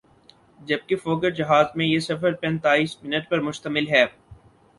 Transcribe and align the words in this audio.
جبکہ 0.59 0.95
فوکر 0.95 1.29
جہاز 1.31 1.65
میں 1.75 1.85
یہ 1.85 1.99
سفر 1.99 2.33
پینتایس 2.33 2.97
منٹ 3.03 3.29
پر 3.29 3.41
مشتمل 3.41 3.87
ہے۔ 3.89 4.05